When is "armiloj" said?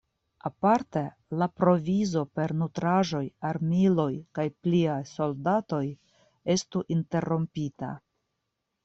3.49-4.09